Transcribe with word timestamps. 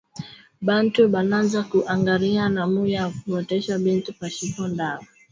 Bantu 0.67 1.01
bananza 1.13 1.59
ku 1.69 1.77
angariya 1.93 2.43
namuna 2.55 2.91
ya 2.97 3.05
kuotesha 3.21 3.73
bintu 3.85 4.09
pashipo 4.19 4.63
dawa 4.77 5.07